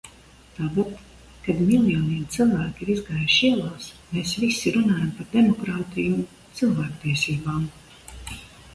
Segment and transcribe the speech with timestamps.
[0.59, 0.93] Tagad,
[1.47, 6.29] kad miljoniem cilvēku ir izgājuši ielās, mēs visi runājam par demokrātiju un
[6.61, 7.73] cilvēktiesībām.